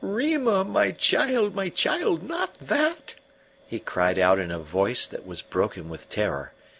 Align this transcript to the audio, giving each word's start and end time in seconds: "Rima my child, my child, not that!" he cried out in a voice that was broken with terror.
"Rima 0.03 0.63
my 0.63 0.89
child, 0.89 1.53
my 1.53 1.69
child, 1.69 2.23
not 2.23 2.55
that!" 2.55 3.13
he 3.67 3.77
cried 3.79 4.17
out 4.17 4.39
in 4.39 4.49
a 4.49 4.57
voice 4.57 5.05
that 5.05 5.27
was 5.27 5.43
broken 5.43 5.89
with 5.89 6.09
terror. 6.09 6.53